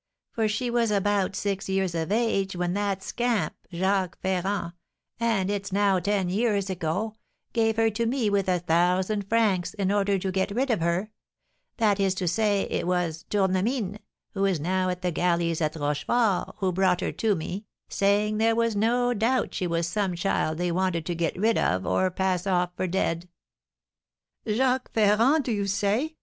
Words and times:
For 0.31 0.47
she 0.47 0.71
was 0.71 0.89
about 0.89 1.35
six 1.35 1.69
years 1.69 1.93
of 1.93 2.11
age 2.11 2.55
when 2.55 2.73
that 2.73 3.03
scamp, 3.03 3.53
Jacques 3.71 4.17
Ferrand 4.23 4.73
(and 5.19 5.47
it's 5.47 5.71
now 5.71 5.99
ten 5.99 6.27
years 6.27 6.71
ago), 6.71 7.13
gave 7.53 7.77
her 7.77 7.91
to 7.91 8.07
me 8.07 8.27
with 8.27 8.49
a 8.49 8.57
thousand 8.57 9.29
francs, 9.29 9.75
in 9.75 9.91
order 9.91 10.17
to 10.17 10.31
get 10.31 10.49
rid 10.49 10.71
of 10.71 10.81
her, 10.81 11.11
that 11.77 11.99
is 11.99 12.15
to 12.15 12.27
say, 12.27 12.61
it 12.71 12.87
was 12.87 13.25
Tournemine, 13.29 13.99
who 14.33 14.45
is 14.45 14.59
now 14.59 14.89
at 14.89 15.03
the 15.03 15.11
galleys 15.11 15.61
at 15.61 15.75
Rochefort, 15.75 16.55
who 16.57 16.71
brought 16.71 17.01
her 17.01 17.11
to 17.11 17.35
me, 17.35 17.65
saying 17.87 18.39
there 18.39 18.55
was 18.55 18.75
no 18.75 19.13
doubt 19.13 19.53
she 19.53 19.67
was 19.67 19.85
some 19.85 20.15
child 20.15 20.57
they 20.57 20.71
wanted 20.71 21.05
to 21.05 21.13
get 21.13 21.37
rid 21.37 21.59
of 21.59 21.85
or 21.85 22.09
pass 22.09 22.47
off 22.47 22.71
for 22.75 22.87
dead." 22.87 23.29
"Jacques 24.47 24.89
Ferrand, 24.93 25.43
do 25.43 25.51
you 25.51 25.67
say?" 25.67 26.15